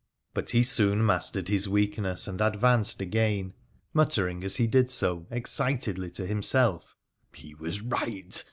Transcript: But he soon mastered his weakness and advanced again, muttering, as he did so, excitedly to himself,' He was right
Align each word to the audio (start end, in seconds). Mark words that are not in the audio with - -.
But 0.33 0.49
he 0.49 0.63
soon 0.63 1.05
mastered 1.05 1.47
his 1.47 1.69
weakness 1.69 2.27
and 2.27 2.41
advanced 2.41 3.01
again, 3.01 3.53
muttering, 3.93 4.43
as 4.43 4.55
he 4.55 4.65
did 4.65 4.89
so, 4.89 5.27
excitedly 5.29 6.09
to 6.09 6.25
himself,' 6.25 6.95
He 7.35 7.53
was 7.53 7.81
right 7.81 8.35